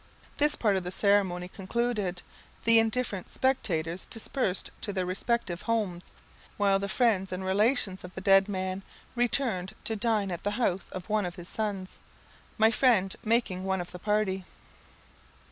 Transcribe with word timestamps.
This 0.37 0.55
part 0.55 0.77
of 0.77 0.83
the 0.83 0.91
ceremony 0.91 1.47
concluded, 1.47 2.23
the 2.63 2.79
indifferent 2.79 3.29
spectators 3.29 4.07
dispersed 4.07 4.71
to 4.81 4.91
their 4.91 5.05
respective 5.05 5.61
homes, 5.61 6.05
while 6.57 6.79
the 6.79 6.89
friends 6.89 7.31
and 7.31 7.45
relations 7.45 8.03
of 8.03 8.15
the 8.15 8.19
dead 8.21 8.49
man 8.49 8.81
returned 9.15 9.75
to 9.83 9.95
dine 9.95 10.31
at 10.31 10.41
the 10.43 10.57
house 10.57 10.89
of 10.89 11.07
one 11.07 11.27
of 11.27 11.35
his 11.35 11.49
sons, 11.49 11.99
my 12.57 12.71
friend 12.71 13.15
making 13.23 13.63
one 13.63 13.79
of 13.79 13.91
the 13.91 13.99
party. 13.99 14.43